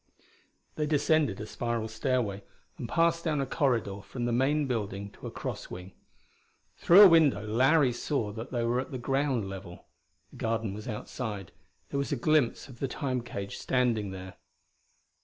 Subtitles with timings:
[0.77, 2.43] They descended a spiral stairway
[2.79, 5.91] and passed down a corridor from the main building to a cross wing.
[6.75, 9.85] Through a window Larry saw that they were at the ground level.
[10.31, 11.51] The garden was outside;
[11.89, 14.37] there was a glimpse of the Time cage standing there.